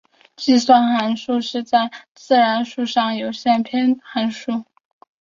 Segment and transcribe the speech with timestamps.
[0.35, 4.65] 计算函数是在自然数上的有限偏函数。